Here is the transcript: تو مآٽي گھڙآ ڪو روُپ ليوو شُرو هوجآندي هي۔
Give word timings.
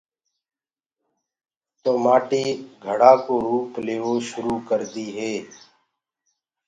تو 1.81 1.91
مآٽي 2.03 2.43
گھڙآ 2.85 3.13
ڪو 3.25 3.35
روُپ 3.47 3.71
ليوو 3.85 4.13
شُرو 4.27 4.53
هوجآندي 4.65 5.05
هي۔ 5.17 5.33